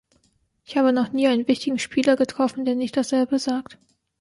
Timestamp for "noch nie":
0.93-1.27